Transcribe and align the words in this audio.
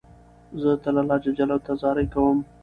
زه 0.61 0.71
تل 0.83 0.95
الله 1.01 1.17
جل 1.23 1.33
جلاله 1.39 1.63
ته 1.65 1.73
زارۍ 1.81 2.07
کوم. 2.13 2.37